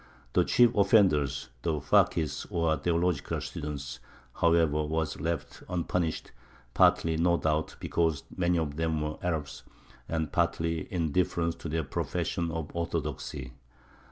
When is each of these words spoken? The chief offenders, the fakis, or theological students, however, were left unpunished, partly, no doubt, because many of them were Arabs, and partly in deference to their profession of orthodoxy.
The 0.33 0.43
chief 0.45 0.73
offenders, 0.73 1.49
the 1.61 1.79
fakis, 1.79 2.47
or 2.49 2.75
theological 2.75 3.39
students, 3.39 3.99
however, 4.37 4.83
were 4.83 5.05
left 5.19 5.61
unpunished, 5.69 6.31
partly, 6.73 7.17
no 7.17 7.37
doubt, 7.37 7.75
because 7.79 8.23
many 8.35 8.57
of 8.57 8.77
them 8.77 8.99
were 9.01 9.19
Arabs, 9.21 9.61
and 10.09 10.31
partly 10.31 10.91
in 10.91 11.11
deference 11.11 11.53
to 11.57 11.69
their 11.69 11.83
profession 11.83 12.49
of 12.49 12.75
orthodoxy. 12.75 13.53